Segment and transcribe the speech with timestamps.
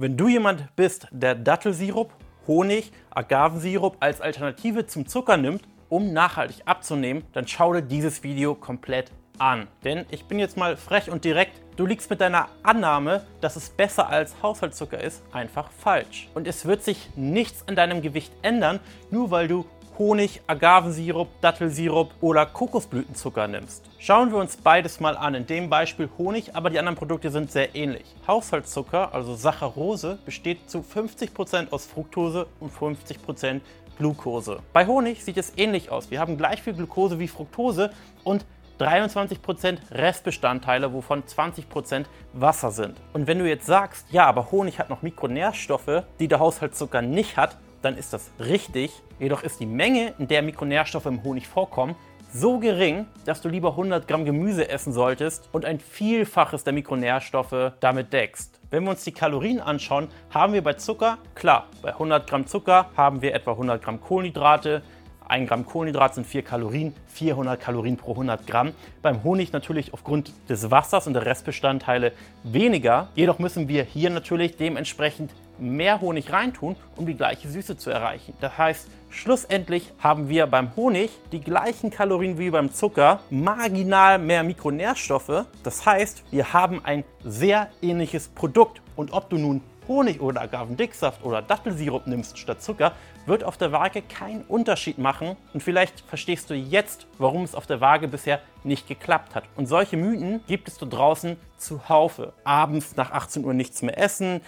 [0.00, 2.12] Wenn du jemand bist, der Dattelsirup,
[2.46, 8.54] Honig, Agavensirup als Alternative zum Zucker nimmt, um nachhaltig abzunehmen, dann schau dir dieses Video
[8.54, 9.66] komplett an.
[9.82, 13.70] Denn ich bin jetzt mal frech und direkt, du liegst mit deiner Annahme, dass es
[13.70, 16.28] besser als Haushaltszucker ist, einfach falsch.
[16.32, 18.78] Und es wird sich nichts an deinem Gewicht ändern,
[19.10, 19.66] nur weil du
[19.98, 23.84] Honig, Agavensirup, Dattelsirup oder Kokosblütenzucker nimmst.
[23.98, 25.34] Schauen wir uns beides mal an.
[25.34, 28.04] In dem Beispiel Honig, aber die anderen Produkte sind sehr ähnlich.
[28.28, 33.60] Haushaltszucker, also Saccharose, besteht zu 50% aus Fructose und 50%
[33.98, 34.60] Glucose.
[34.72, 36.12] Bei Honig sieht es ähnlich aus.
[36.12, 37.90] Wir haben gleich viel Glucose wie Fructose
[38.22, 38.46] und
[38.78, 42.96] 23% Restbestandteile, wovon 20% Wasser sind.
[43.12, 47.36] Und wenn du jetzt sagst, ja, aber Honig hat noch Mikronährstoffe, die der Haushaltszucker nicht
[47.36, 48.92] hat, dann ist das richtig.
[49.18, 51.94] Jedoch ist die Menge, in der Mikronährstoffe im Honig vorkommen,
[52.32, 57.72] so gering, dass du lieber 100 Gramm Gemüse essen solltest und ein Vielfaches der Mikronährstoffe
[57.80, 58.60] damit deckst.
[58.70, 62.90] Wenn wir uns die Kalorien anschauen, haben wir bei Zucker, klar, bei 100 Gramm Zucker
[62.96, 64.82] haben wir etwa 100 Gramm Kohlenhydrate,
[65.28, 68.72] 1 Gramm Kohlenhydrat sind 4 Kalorien, 400 Kalorien pro 100 Gramm.
[69.02, 72.12] Beim Honig natürlich aufgrund des Wassers und der Restbestandteile
[72.44, 73.08] weniger.
[73.14, 78.34] Jedoch müssen wir hier natürlich dementsprechend mehr Honig reintun, um die gleiche Süße zu erreichen.
[78.40, 84.42] Das heißt, schlussendlich haben wir beim Honig die gleichen Kalorien wie beim Zucker, marginal mehr
[84.42, 85.46] Mikronährstoffe.
[85.62, 88.80] Das heißt, wir haben ein sehr ähnliches Produkt.
[88.96, 92.92] Und ob du nun Honig oder Agavendicksaft oder Dattelsirup nimmst statt Zucker,
[93.26, 95.36] wird auf der Waage keinen Unterschied machen.
[95.54, 99.44] Und vielleicht verstehst du jetzt, warum es auf der Waage bisher nicht geklappt hat.
[99.56, 102.32] Und solche Mythen gibt es da draußen zuhaufe.
[102.44, 104.40] Abends nach 18 Uhr nichts mehr essen,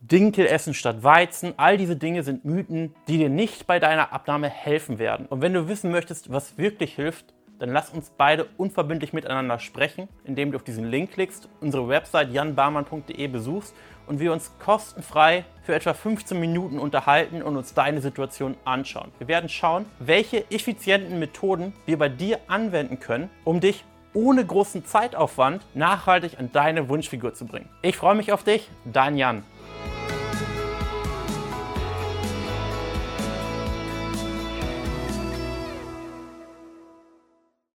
[0.00, 1.54] Dinkel essen statt Weizen.
[1.56, 5.26] All diese Dinge sind Mythen, die dir nicht bei deiner Abnahme helfen werden.
[5.26, 10.08] Und wenn du wissen möchtest, was wirklich hilft, dann lass uns beide unverbindlich miteinander sprechen,
[10.24, 13.74] indem du auf diesen Link klickst, unsere Website janbarmann.de besuchst
[14.06, 19.10] und wir uns kostenfrei für etwa 15 Minuten unterhalten und uns deine Situation anschauen.
[19.18, 23.84] Wir werden schauen, welche effizienten Methoden wir bei dir anwenden können, um dich
[24.14, 27.68] ohne großen Zeitaufwand nachhaltig an deine Wunschfigur zu bringen.
[27.82, 29.42] Ich freue mich auf dich, dein Jan.